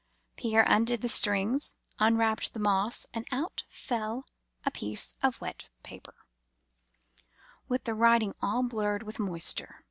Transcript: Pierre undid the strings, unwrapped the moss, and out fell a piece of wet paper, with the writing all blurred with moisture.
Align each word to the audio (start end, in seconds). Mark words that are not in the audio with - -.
Pierre 0.35 0.65
undid 0.67 1.01
the 1.03 1.07
strings, 1.07 1.77
unwrapped 1.99 2.53
the 2.53 2.59
moss, 2.59 3.05
and 3.13 3.27
out 3.31 3.65
fell 3.69 4.25
a 4.65 4.71
piece 4.71 5.13
of 5.21 5.39
wet 5.39 5.69
paper, 5.83 6.15
with 7.67 7.83
the 7.83 7.93
writing 7.93 8.33
all 8.41 8.67
blurred 8.67 9.03
with 9.03 9.19
moisture. 9.19 9.75